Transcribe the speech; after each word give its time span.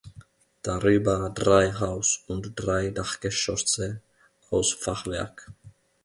Darüber 0.63 1.29
drei 1.29 1.73
Haus- 1.73 2.23
und 2.25 2.53
drei 2.55 2.89
Dachgeschosse 2.89 4.01
aus 4.49 4.73
Fachwerk. 4.73 5.51